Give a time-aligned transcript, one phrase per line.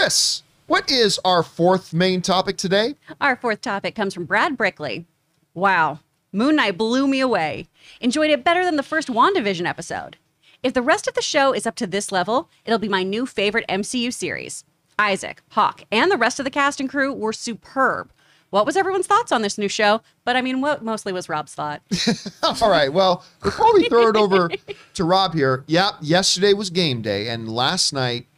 [0.00, 2.94] Chris, what is our fourth main topic today?
[3.20, 5.04] Our fourth topic comes from Brad Brickley.
[5.52, 5.98] Wow,
[6.32, 7.68] Moon Knight blew me away.
[8.00, 10.16] Enjoyed it better than the first WandaVision episode.
[10.62, 13.26] If the rest of the show is up to this level, it'll be my new
[13.26, 14.64] favorite MCU series.
[14.98, 18.10] Isaac, Hawke, and the rest of the cast and crew were superb.
[18.48, 20.00] What was everyone's thoughts on this new show?
[20.24, 21.82] But I mean, what mostly was Rob's thought?
[22.42, 22.90] All right.
[22.90, 24.48] Well, before we throw it over
[24.94, 28.28] to Rob here, yeah, yesterday was game day, and last night,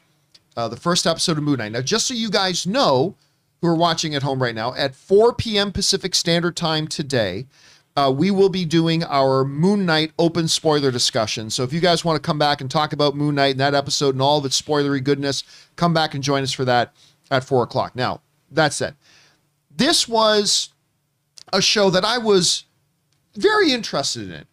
[0.56, 1.72] uh, the first episode of Moon Knight.
[1.72, 3.16] Now, just so you guys know,
[3.60, 5.72] who are watching at home right now, at 4 p.m.
[5.72, 7.46] Pacific Standard Time today,
[7.96, 11.50] uh, we will be doing our Moon Knight open spoiler discussion.
[11.50, 13.74] So if you guys want to come back and talk about Moon Knight and that
[13.74, 15.44] episode and all of its spoilery goodness,
[15.76, 16.92] come back and join us for that
[17.30, 17.94] at 4 o'clock.
[17.94, 18.96] Now, that said,
[19.70, 20.70] this was
[21.52, 22.64] a show that I was
[23.34, 24.44] very interested in.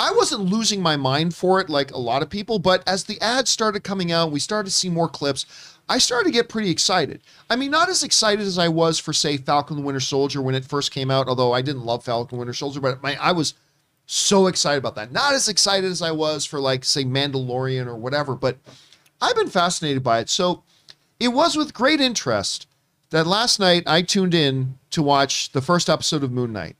[0.00, 3.20] I wasn't losing my mind for it like a lot of people, but as the
[3.20, 5.44] ads started coming out, we started to see more clips.
[5.90, 7.20] I started to get pretty excited.
[7.50, 10.54] I mean, not as excited as I was for, say, Falcon the Winter Soldier when
[10.54, 13.52] it first came out, although I didn't love Falcon Winter Soldier, but my, I was
[14.06, 15.12] so excited about that.
[15.12, 18.56] Not as excited as I was for, like, say, Mandalorian or whatever, but
[19.20, 20.30] I've been fascinated by it.
[20.30, 20.62] So
[21.18, 22.66] it was with great interest
[23.10, 26.76] that last night I tuned in to watch the first episode of Moon Knight.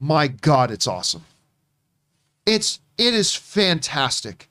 [0.00, 1.26] My God, it's awesome.
[2.46, 4.48] It's it is fantastic.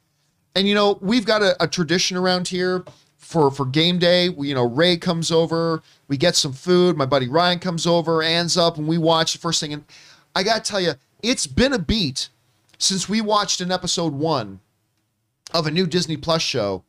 [0.55, 2.83] And you know, we've got a, a tradition around here
[3.17, 4.29] for for game day.
[4.29, 6.97] We, you know, Ray comes over, we get some food.
[6.97, 9.73] My buddy Ryan comes over, Anne's up, and we watch the first thing.
[9.73, 9.85] And
[10.35, 12.29] I gotta tell you, it's been a beat
[12.77, 14.59] since we watched an episode one
[15.53, 16.83] of a new Disney Plus show,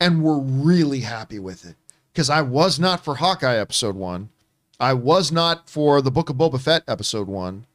[0.00, 1.76] and we're really happy with it
[2.12, 4.30] because I was not for Hawkeye episode one.
[4.78, 7.66] I was not for the Book of Boba Fett episode one.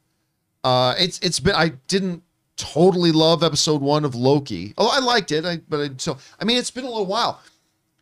[0.64, 2.24] Uh, it's it's been I didn't
[2.58, 4.74] totally love episode one of Loki.
[4.78, 5.46] Oh, I liked it.
[5.46, 7.42] I but I, so I mean it's been a little while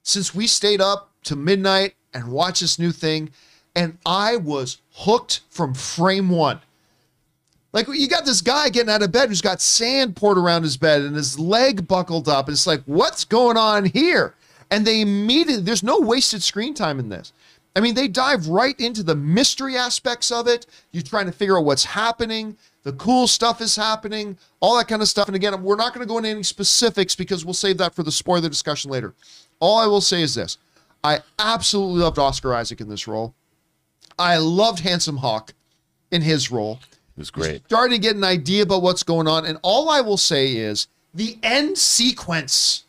[0.04, 3.32] since we stayed up to midnight and watched this new thing,
[3.76, 6.60] and I was hooked from frame one.
[7.72, 10.78] Like you got this guy getting out of bed who's got sand poured around his
[10.78, 12.48] bed and his leg buckled up.
[12.48, 14.36] And it's like, what's going on here?
[14.70, 17.34] And they immediately, there's no wasted screen time in this.
[17.76, 20.68] I mean, they dive right into the mystery aspects of it.
[20.92, 22.58] You're trying to figure out what's happening.
[22.84, 25.28] The cool stuff is happening, all that kind of stuff.
[25.28, 28.04] And again, we're not going to go into any specifics because we'll save that for
[28.04, 29.14] the spoiler discussion later.
[29.60, 30.58] All I will say is this
[31.04, 33.34] I absolutely loved Oscar Isaac in this role.
[34.20, 35.54] I loved Ethan Hawke
[36.12, 36.80] in his role.
[37.16, 37.64] It was great.
[37.66, 39.46] Starting to get an idea about what's going on.
[39.46, 42.84] And all I will say is the end sequence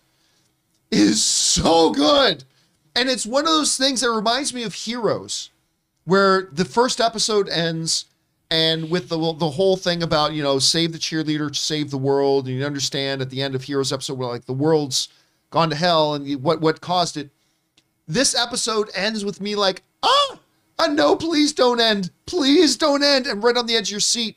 [0.91, 2.45] is so good.
[2.95, 5.51] And it's one of those things that reminds me of Heroes,
[6.05, 8.07] where the first episode ends
[8.51, 12.47] and with the the whole thing about, you know, save the cheerleader, save the world,
[12.47, 15.09] and you understand at the end of Heroes episode where like the world's
[15.51, 17.31] gone to hell and what what caused it.
[18.07, 20.39] This episode ends with me like, ah,
[20.79, 22.11] ah, no, please don't end.
[22.27, 23.27] Please don't end.
[23.27, 24.37] And right on the edge of your seat.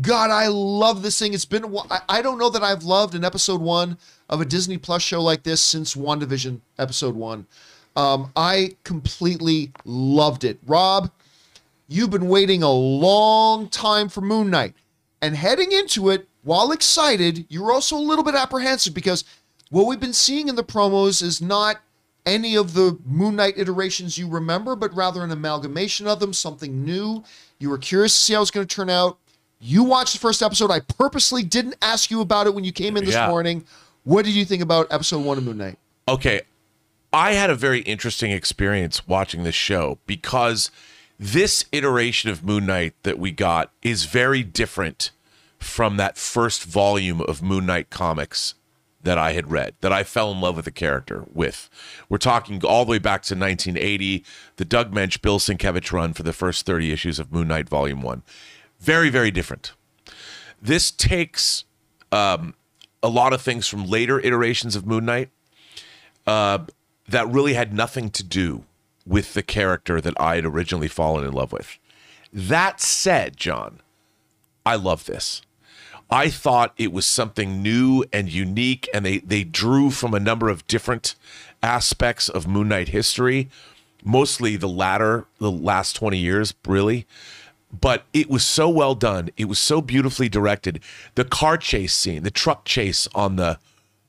[0.00, 1.34] God, I love this thing.
[1.34, 1.64] It's been,
[2.08, 3.96] I don't know that I've loved an episode one
[4.28, 7.46] of a Disney Plus show like this since WandaVision episode one.
[7.96, 10.58] Um, I completely loved it.
[10.66, 11.10] Rob,
[11.88, 14.74] you've been waiting a long time for Moon Knight.
[15.22, 19.24] And heading into it, while excited, you're also a little bit apprehensive because
[19.70, 21.78] what we've been seeing in the promos is not
[22.26, 26.84] any of the Moon Knight iterations you remember, but rather an amalgamation of them, something
[26.84, 27.22] new.
[27.58, 29.18] You were curious to see how it's going to turn out.
[29.60, 30.70] You watched the first episode.
[30.70, 33.28] I purposely didn't ask you about it when you came in this Yeah.
[33.28, 33.64] morning.
[34.04, 35.78] What did you think about episode one of Moon Knight?
[36.08, 36.42] Okay.
[37.14, 40.72] I had a very interesting experience watching this show because
[41.16, 45.12] this iteration of Moon Knight that we got is very different
[45.60, 48.54] from that first volume of Moon Knight comics
[49.04, 51.70] that I had read, that I fell in love with the character with.
[52.08, 54.24] We're talking all the way back to 1980,
[54.56, 58.02] the Doug Moench, Bill Sienkiewicz run for the first 30 issues of Moon Knight Volume
[58.02, 58.24] 1.
[58.80, 59.72] Very, very different.
[60.60, 61.64] This takes
[62.10, 62.56] um,
[63.04, 65.30] a lot of things from later iterations of Moon Knight
[66.26, 66.58] uh,
[67.08, 68.64] that really had nothing to do
[69.06, 71.78] with the character that I had originally fallen in love with.
[72.32, 73.80] That said, John,
[74.64, 75.42] I love this.
[76.10, 80.48] I thought it was something new and unique, and they they drew from a number
[80.48, 81.14] of different
[81.62, 83.48] aspects of Moon Knight history,
[84.04, 87.06] mostly the latter, the last twenty years, really.
[87.72, 89.30] But it was so well done.
[89.36, 90.80] It was so beautifully directed.
[91.16, 93.58] The car chase scene, the truck chase on the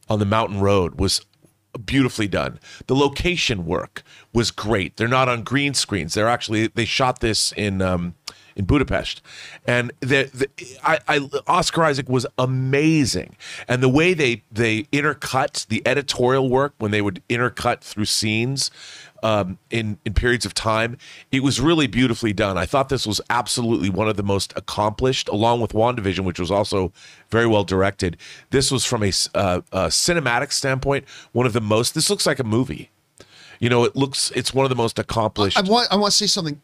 [0.09, 1.25] on the mountain road was
[1.77, 2.60] beautifully done.
[2.88, 4.98] The location work was great.
[4.98, 6.13] They're not on green screens.
[6.13, 8.16] They're actually they shot this in um,
[8.56, 9.22] in Budapest,
[9.66, 10.50] and the, the
[10.83, 13.36] I, I Oscar Isaac was amazing,
[13.68, 18.72] and the way they they intercut the editorial work when they would intercut through scenes
[19.23, 20.97] um, in in periods of time.
[21.31, 22.57] It was really beautifully done.
[22.57, 26.51] I thought this was absolutely one of the most accomplished, along with WandaVision, which was
[26.51, 26.91] also
[27.29, 28.17] very well directed.
[28.51, 31.95] This was from a, uh, a cinematic standpoint one of the most.
[31.95, 32.91] This looks like a movie.
[33.59, 34.31] You know, it looks.
[34.31, 35.57] It's one of the most accomplished.
[35.57, 36.62] I want I want to say something.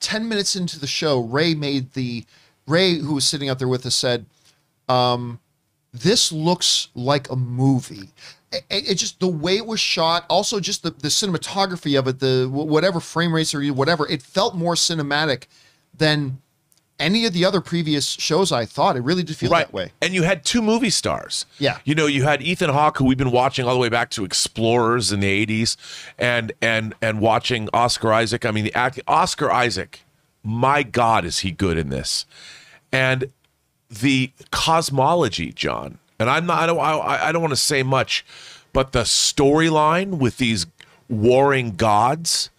[0.00, 2.24] Ten minutes into the show, Ray made the
[2.66, 4.26] Ray, who was sitting out there with us, said,
[4.88, 5.40] um,
[5.92, 8.10] "This looks like a movie."
[8.52, 12.20] It, it just the way it was shot, also just the, the cinematography of it,
[12.20, 15.44] the whatever frame rates or whatever, it felt more cinematic
[15.96, 16.42] than
[17.02, 18.96] any of the other previous shows I thought.
[18.96, 19.66] It really did feel right.
[19.66, 19.92] that way.
[20.00, 21.44] And you had two movie stars.
[21.58, 21.78] Yeah.
[21.84, 24.24] You know, you had Ethan Hawke, who we've been watching all the way back to
[24.24, 25.76] Explorers in the 80s,
[26.18, 28.46] and and and watching Oscar Isaac.
[28.46, 30.00] I mean, the act Oscar Isaac,
[30.42, 32.24] my God, is he good in this?
[32.92, 33.32] And
[34.00, 35.98] the cosmology, John.
[36.18, 38.24] And I'm not I don't I, I don't want to say much,
[38.72, 40.66] but the storyline with these
[41.08, 42.50] warring gods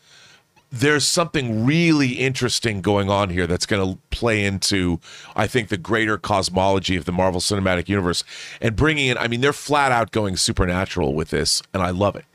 [0.73, 4.99] there's something really interesting going on here that's going to play into,
[5.35, 8.23] I think, the greater cosmology of the Marvel Cinematic Universe
[8.59, 9.17] and bringing in.
[9.19, 12.25] I mean, they're flat out going supernatural with this, and I love it.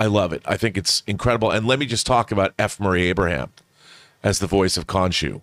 [0.00, 0.40] I love it.
[0.46, 1.50] I think it's incredible.
[1.50, 2.80] And let me just talk about F.
[2.80, 3.52] Murray Abraham
[4.22, 5.42] as the voice of Khonshu.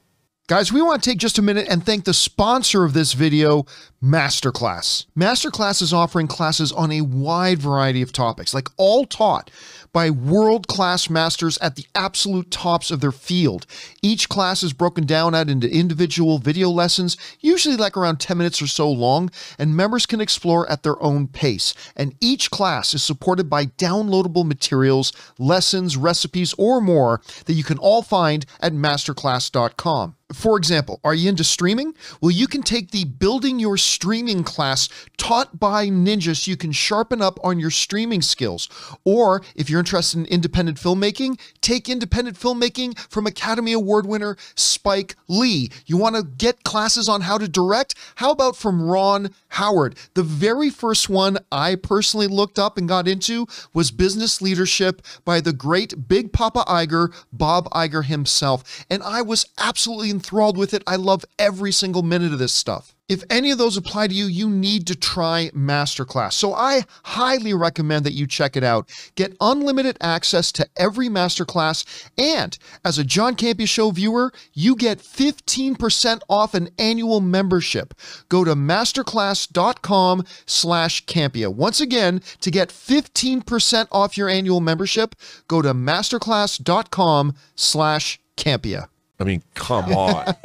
[0.51, 3.65] Guys, we want to take just a minute and thank the sponsor of this video,
[4.03, 5.05] Masterclass.
[5.17, 9.49] Masterclass is offering classes on a wide variety of topics, like all taught
[9.93, 13.65] by world class masters at the absolute tops of their field.
[14.01, 18.61] Each class is broken down out into individual video lessons, usually like around 10 minutes
[18.61, 19.29] or so long,
[19.59, 21.73] and members can explore at their own pace.
[21.95, 27.77] And each class is supported by downloadable materials, lessons, recipes, or more that you can
[27.77, 30.15] all find at masterclass.com.
[30.33, 31.93] For example, are you into streaming?
[32.21, 36.71] Well, you can take the Building Your Streaming class taught by Ninja so you can
[36.71, 38.69] sharpen up on your streaming skills.
[39.03, 45.15] Or if you're interested in independent filmmaking, take independent filmmaking from Academy Award winner Spike
[45.27, 45.71] Lee.
[45.87, 47.95] You want to get classes on how to direct?
[48.15, 49.97] How about from Ron Howard?
[50.13, 55.41] The very first one I personally looked up and got into was Business Leadership by
[55.41, 58.85] the great Big Papa Iger, Bob Iger himself.
[58.87, 60.83] And I was absolutely enthralled with it.
[60.85, 62.95] I love every single minute of this stuff.
[63.11, 66.31] If any of those apply to you, you need to try Masterclass.
[66.31, 68.89] So I highly recommend that you check it out.
[69.15, 74.99] Get unlimited access to every Masterclass, and as a John Campea Show viewer, you get
[74.99, 77.93] 15% off an annual membership.
[78.29, 81.53] Go to masterclass.com slash Campea.
[81.53, 85.15] Once again, to get 15% off your annual membership,
[85.49, 88.87] go to masterclass.com slash Campea.
[89.21, 90.35] I mean, come on.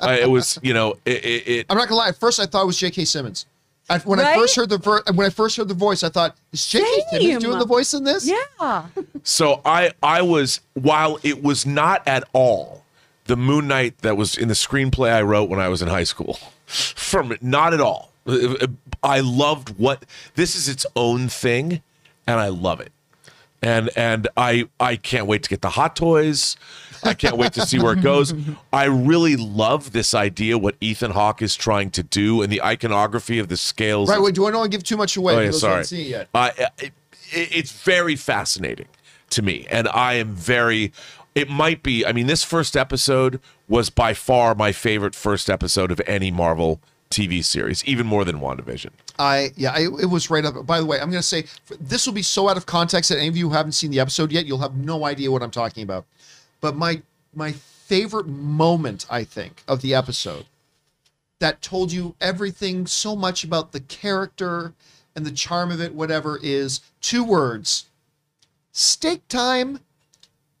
[0.00, 2.08] I, it was, you know, it, it, it, I'm not gonna lie.
[2.08, 3.04] At first, I thought it was J.K.
[3.04, 3.46] Simmons.
[3.88, 6.36] I, when I first heard the ver- when I first heard the voice, I thought
[6.52, 6.84] is J.K.
[6.84, 7.20] Same.
[7.20, 8.28] Simmons doing the voice in this?
[8.28, 8.86] Yeah.
[9.22, 12.84] So I I was while it was not at all
[13.24, 16.04] the Moon Knight that was in the screenplay I wrote when I was in high
[16.04, 16.38] school.
[16.66, 18.12] From not at all.
[19.02, 20.04] I loved what
[20.34, 21.82] this is its own thing
[22.26, 22.92] and I love it.
[23.62, 26.56] And and I I can't wait to get the hot toys.
[27.02, 28.34] I can't wait to see where it goes.
[28.72, 33.38] I really love this idea what Ethan Hawke is trying to do and the iconography
[33.38, 34.08] of the scales.
[34.08, 34.20] Right.
[34.20, 34.34] Wait.
[34.34, 35.34] Do I not give too much away?
[35.34, 36.02] Oh, yeah, those who haven't sorry.
[36.02, 36.28] seen it yet.
[36.34, 36.92] Uh, it,
[37.30, 38.88] it's very fascinating
[39.30, 40.92] to me, and I am very.
[41.34, 42.04] It might be.
[42.04, 46.80] I mean, this first episode was by far my favorite first episode of any Marvel
[47.10, 48.90] TV series, even more than WandaVision.
[49.18, 50.66] I yeah, I, it was right up.
[50.66, 51.44] By the way, I'm going to say
[51.80, 54.00] this will be so out of context that any of you who haven't seen the
[54.00, 56.06] episode yet, you'll have no idea what I'm talking about.
[56.60, 57.02] But my
[57.34, 60.46] my favorite moment, I think, of the episode
[61.40, 64.74] that told you everything so much about the character
[65.14, 67.86] and the charm of it, whatever, is two words:
[68.72, 69.80] steak time.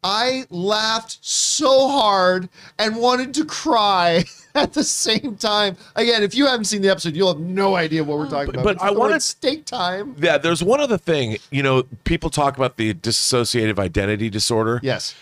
[0.02, 2.48] I laughed so hard
[2.78, 4.24] and wanted to cry
[4.62, 5.76] at the same time.
[5.96, 8.64] Again, if you haven't seen the episode, you'll have no idea what we're talking about.
[8.64, 10.16] but I want to steak time.
[10.18, 11.38] Yeah, there's one other thing.
[11.50, 14.80] You know, people talk about the dissociative identity disorder.
[14.82, 15.14] Yes.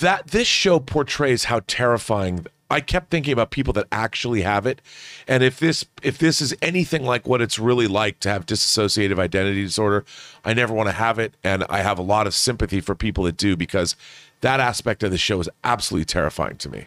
[0.00, 4.80] that this show portrays how terrifying I kept thinking about people that actually have it
[5.28, 9.18] and if this if this is anything like what it's really like to have dissociative
[9.20, 10.04] identity disorder
[10.44, 13.24] I never want to have it and I have a lot of sympathy for people
[13.24, 13.94] that do because
[14.40, 16.86] that aspect of the show is absolutely terrifying to me.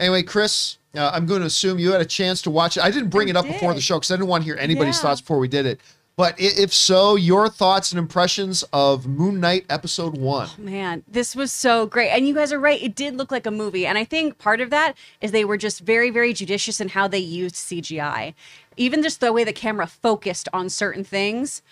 [0.00, 2.82] Anyway, Chris, uh, I'm going to assume you had a chance to watch it.
[2.82, 4.56] I didn't bring I it up before the show because I didn't want to hear
[4.58, 5.02] anybody's Yeah.
[5.02, 5.78] thoughts before we did it.
[6.16, 10.48] But if so, your thoughts and impressions of Moon Knight episode one.
[10.50, 12.10] Oh, Man, this was so great.
[12.10, 12.82] And you guys are right.
[12.82, 13.86] It did look like a movie.
[13.86, 17.06] And I think part of that is they were just very, very judicious in how
[17.08, 18.34] they used CGI.
[18.76, 21.62] Even just the way the camera focused on certain things,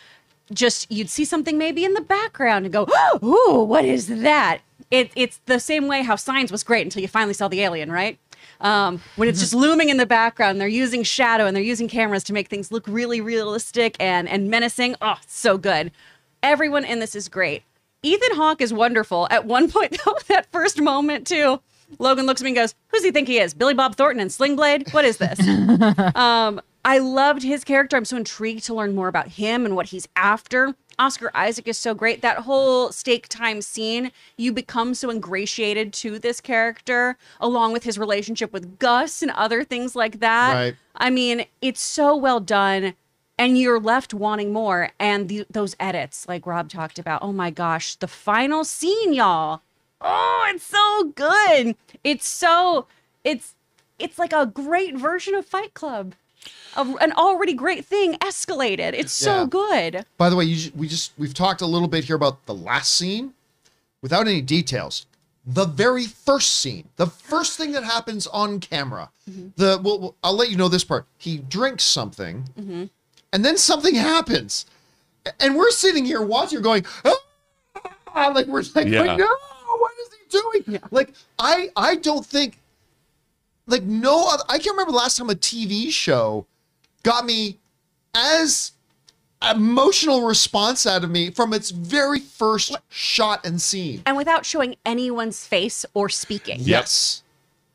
[0.53, 2.87] just you'd see something maybe in the background and go,
[3.23, 4.61] Ooh, what is that?
[4.91, 7.93] It, it's the same way how Signs was great until you finally saw the alien,
[7.93, 8.19] right?
[8.61, 12.25] Um, when it's just looming in the background, they're using shadow and they're using cameras
[12.25, 14.97] to make things look really realistic and, and menacing.
[15.01, 15.93] Oh, so good.
[16.43, 17.63] Everyone in this is great.
[18.03, 19.29] Ethan Hawke is wonderful.
[19.31, 21.61] At one point, though, that first moment, too,
[21.99, 23.55] Logan looks at me and goes, Who's he think he is?
[23.55, 24.93] Billy Bob Thornton and Sling Blade?
[24.93, 25.39] What is this?
[26.15, 27.97] um, I loved his character.
[27.97, 30.75] I'm so intrigued to learn more about him and what he's after.
[30.99, 32.23] Oscar Isaac is so great.
[32.23, 37.99] That whole steak time scene, you become so ingratiated to this character, along with his
[37.99, 40.55] relationship with Gus and other things like that.
[40.55, 40.77] Right.
[40.97, 42.95] I mean, it's so well done,
[43.39, 44.91] and you're left wanting more.
[44.99, 49.63] And the, those edits, like Rob talked about, oh my gosh, the final scene, y'all.
[50.01, 51.77] Oh, it's so good.
[52.05, 52.87] It's so
[53.25, 53.55] it's
[53.99, 56.15] it's like a great version of Fight Club.
[56.77, 58.93] A, an already great thing escalated.
[58.95, 59.47] It's so Yeah.
[59.47, 60.07] good.
[60.17, 62.95] By the way, you, we just we've talked a little bit here about the last
[62.95, 63.35] scene,
[64.03, 65.07] without any details.
[65.47, 69.11] The very first scene, the first thing that happens on camera,
[69.57, 71.07] the well, well, I'll let you know this part.
[71.17, 72.45] He drinks something,
[73.33, 74.67] and then something happens,
[75.41, 78.29] and we're sitting here watching, going, ah!
[78.35, 79.17] like we're like, Yeah.
[79.17, 79.27] no,
[79.79, 80.81] what is he doing?
[80.91, 82.59] Like I, I don't think,
[83.69, 86.47] like no, other, I can't remember the last time a TV show
[87.05, 87.59] got me
[88.15, 88.73] as
[89.49, 94.03] emotional response out of me from its very first shot and scene.
[94.07, 96.59] And without showing anyone's face or speaking.
[96.61, 97.23] Yes.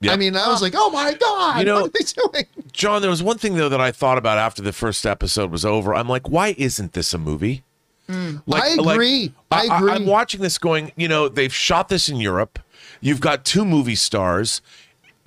[0.01, 0.13] Yep.
[0.13, 2.65] I mean, I was like, oh my God, You know- what are they doing?
[2.73, 5.63] John, there was one thing though that I thought about after the first episode was
[5.63, 5.95] over.
[5.95, 7.63] I'm like, why isn't this a movie?
[8.09, 8.43] Mm.
[8.51, 9.33] I agree.
[9.49, 9.91] I agree.
[9.91, 12.59] I'm watching this going, you know, they've shot this in Europe.
[12.99, 14.61] You've got two movie stars.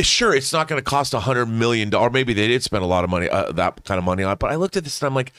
[0.00, 2.12] Sure, it's not going to cost a hundred million dollars.
[2.12, 4.38] Maybe they did spend a lot of money, uh, that kind of money on it.
[4.38, 5.33] But I looked at this and I'm like,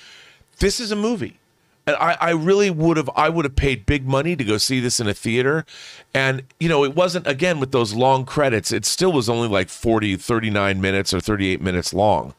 [0.59, 1.37] this is a movie.
[1.85, 4.79] And I, I really would have I would have paid big money to go see
[4.79, 5.65] this in a theater.
[6.13, 9.69] And, you know, it wasn't, again, with those long credits, it still was only like
[9.69, 12.33] 40, 39 minutes or 38 minutes long.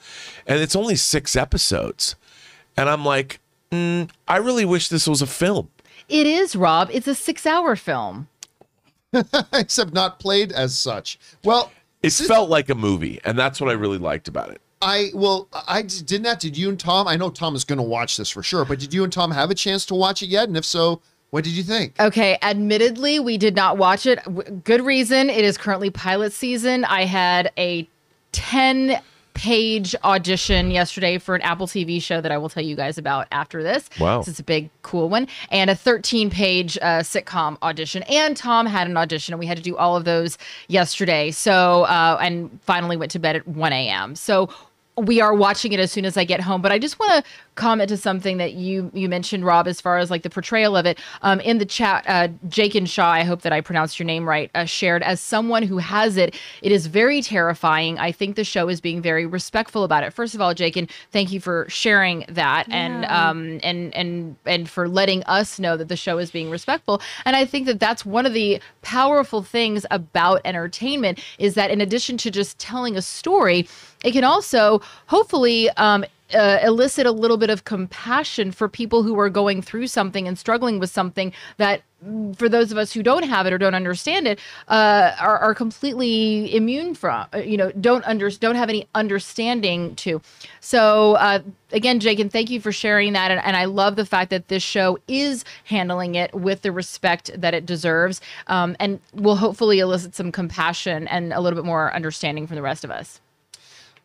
[0.47, 2.15] And it's only six episodes.
[2.77, 3.41] And I'm like,
[3.73, 5.71] mm, I really wish this was a film.
[6.09, 6.91] It is, Rob.
[6.93, 8.29] It's a six hour film.
[9.55, 11.19] Except not played as such.
[11.43, 14.61] Well, It since felt like a movie, and that's what I really liked about it.
[14.81, 16.41] I well, I didn't that.
[16.41, 17.09] Did you and Tom?
[17.09, 19.33] I know Tom is going to watch this for sure, but did you and Tom
[19.33, 20.49] have a chance to watch it yet?
[20.49, 21.01] And if so,
[21.31, 21.99] what did you think?
[22.01, 24.21] Okay, admittedly, we did not watch it.
[24.65, 25.29] Good reason.
[25.29, 26.85] It is currently pilot season.
[26.85, 27.89] I had a
[28.33, 29.01] 10
[29.39, 33.29] page audition yesterday for an Apple TV show that I will tell you guys about
[33.31, 33.89] after this.
[34.01, 34.19] Wow.
[34.19, 35.29] This is a big, cool one.
[35.51, 38.03] And a 13 page uh, sitcom audition.
[38.05, 41.31] And Tom had an audition, and we had to do all of those yesterday.
[41.31, 44.17] So, uh, and finally went to bed at 1 a.m.
[44.17, 44.51] So,
[44.97, 46.61] we are watching it as soon as I get home.
[46.61, 49.99] But I just want to comment to something that you you mentioned, Rob, as far
[49.99, 50.99] as like the portrayal of it.
[51.23, 54.27] Um, in the chat, uh, Jake and Shaw, I hope that I pronounced your name
[54.27, 56.35] right, uh, shared as someone who has it.
[56.63, 57.99] It is very terrifying.
[57.99, 60.13] I think the show is being very respectful about it.
[60.13, 64.71] First of all, Jake, and thank you for sharing that and um and and and
[64.71, 67.03] for letting us know that the show is being respectful.
[67.25, 71.81] And I think that that's one of the powerful things about entertainment is that in
[71.81, 73.69] addition to just telling a story,
[74.05, 76.05] it can also hopefully um,
[76.35, 80.39] uh, elicit a little bit of compassion for people who are going through something and
[80.39, 83.75] struggling with something that mm, for those of us who don't have it or don't
[83.75, 88.69] understand it uh, are, are completely immune from uh, you know don't under don't have
[88.69, 90.21] any understanding to.
[90.61, 91.41] So uh,
[91.73, 94.49] again jake and thank you for sharing that and, and i love the fact that
[94.49, 99.79] this show is handling it with the respect that it deserves um, and will hopefully
[99.79, 103.21] elicit some compassion and a little bit more understanding from the rest of us.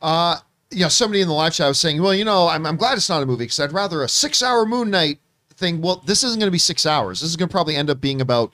[0.02, 0.40] Uh,
[0.74, 2.98] you know, somebody in the live chat was saying, well, you know, I'm, I'm glad
[2.98, 5.20] it's not a movie because I'd rather a six hour Moon Knight
[5.56, 5.82] thing.
[5.82, 7.22] Well, this isn't going to be six hours.
[7.22, 8.52] This is going to probably end up being about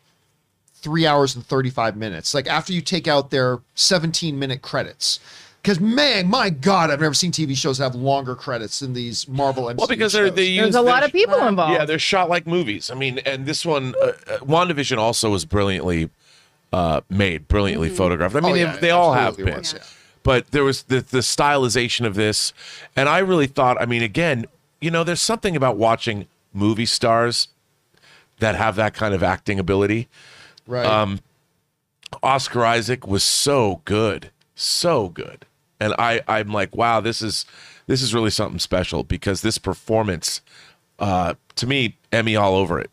[0.75, 2.33] three hours and 35 minutes.
[2.33, 5.19] Like after you take out their 17 minute credits.
[5.61, 9.65] Because man, my God, I've never seen TV shows have longer credits than these Marvel
[9.65, 10.35] MCU Well, because they're, shows.
[10.35, 12.89] they use there's a lot of people involved Yeah, they're shot like movies.
[12.89, 16.09] I mean, and this one, uh, uh, WandaVision also was brilliantly
[16.71, 18.35] uh, made, brilliantly photographed.
[18.37, 19.59] I mean, Oh, they, yeah, they all have absolutely been.
[19.59, 19.79] was, yeah.
[20.23, 22.53] But there was the, the stylization of this.
[22.95, 24.45] And I really thought, I mean, again,
[24.81, 27.47] you know, there's something about watching movie stars
[28.39, 30.07] that have that kind of acting ability.
[30.67, 30.85] right.
[30.85, 31.19] um,
[32.23, 35.45] Oscar Isaac was so good, so good,
[35.79, 37.45] and I I'm like, wow, this is
[37.87, 40.41] this is really something special because this performance
[40.99, 42.89] uh, to me, Emmy all over it.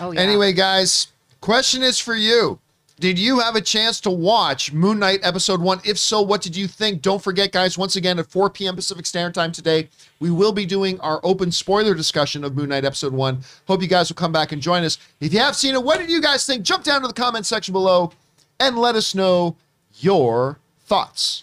[0.00, 0.20] Oh yeah.
[0.20, 1.08] Anyway, guys,
[1.40, 2.58] question is for you.
[3.02, 5.80] Did you have a chance to watch Moon Knight episode one?
[5.84, 7.02] If so, what did you think?
[7.02, 8.76] Don't forget, guys, once again, at 4 p.m.
[8.76, 9.88] Pacific Standard Time today,
[10.20, 13.40] we will be doing our open spoiler discussion of Moon Knight episode one.
[13.66, 14.98] Hope you guys will come back and join us.
[15.20, 16.62] If you have seen it, what did you guys think?
[16.62, 18.12] Jump down to the comment section below
[18.60, 19.56] and let us know
[19.98, 21.30] your thoughts.